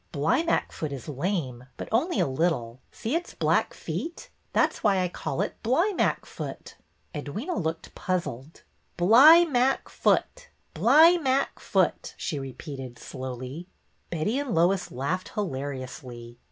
Blymackfoot 0.11 0.91
is 0.91 1.07
lame, 1.07 1.65
but 1.77 1.87
only 1.91 2.19
a 2.19 2.25
little. 2.25 2.79
See 2.91 3.13
its 3.13 3.35
black 3.35 3.75
feet. 3.75 4.31
That 4.53 4.73
's 4.73 4.83
why 4.83 4.99
I 4.99 5.07
call 5.07 5.41
it 5.41 5.61
Blymackfoot." 5.61 6.73
Edwyna 7.13 7.63
looked 7.63 7.93
puzzled. 7.93 8.63
Bly 8.97 9.45
mack 9.45 9.89
foot! 9.89 10.49
Bly 10.73 11.17
mack 11.17 11.59
foot!" 11.59 12.15
she 12.17 12.39
repeated, 12.39 12.97
slowly. 12.97 13.67
Betty 14.09 14.39
and 14.39 14.55
Lois 14.55 14.89
laughed 14.91 15.33
hilariously. 15.35 16.39